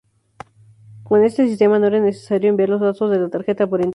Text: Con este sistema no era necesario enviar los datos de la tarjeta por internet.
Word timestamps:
Con 1.03 1.23
este 1.23 1.47
sistema 1.47 1.77
no 1.77 1.85
era 1.85 1.99
necesario 1.99 2.49
enviar 2.49 2.69
los 2.69 2.81
datos 2.81 3.11
de 3.11 3.19
la 3.19 3.29
tarjeta 3.29 3.67
por 3.67 3.81
internet. 3.81 3.89